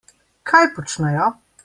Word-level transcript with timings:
Kaj 0.51 0.61
počnejo? 0.79 1.31